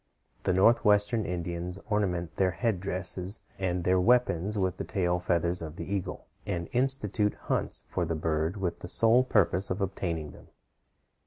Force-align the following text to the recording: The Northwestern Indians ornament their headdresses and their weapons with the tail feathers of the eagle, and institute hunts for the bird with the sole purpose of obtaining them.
The 0.45 0.53
Northwestern 0.53 1.27
Indians 1.27 1.77
ornament 1.87 2.37
their 2.37 2.49
headdresses 2.49 3.41
and 3.59 3.83
their 3.83 3.99
weapons 3.99 4.57
with 4.57 4.77
the 4.77 4.83
tail 4.83 5.19
feathers 5.19 5.61
of 5.61 5.75
the 5.75 5.93
eagle, 5.93 6.25
and 6.47 6.67
institute 6.71 7.35
hunts 7.41 7.85
for 7.87 8.03
the 8.03 8.15
bird 8.15 8.57
with 8.57 8.79
the 8.79 8.87
sole 8.87 9.23
purpose 9.23 9.69
of 9.69 9.79
obtaining 9.79 10.31
them. 10.31 10.47